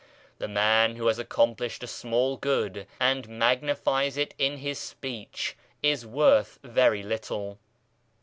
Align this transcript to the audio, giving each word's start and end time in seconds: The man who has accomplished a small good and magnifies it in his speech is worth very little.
The 0.39 0.47
man 0.47 0.95
who 0.95 1.05
has 1.09 1.19
accomplished 1.19 1.83
a 1.83 1.85
small 1.85 2.35
good 2.35 2.87
and 2.99 3.29
magnifies 3.29 4.17
it 4.17 4.33
in 4.39 4.57
his 4.57 4.79
speech 4.79 5.55
is 5.83 6.07
worth 6.07 6.57
very 6.63 7.03
little. 7.03 7.59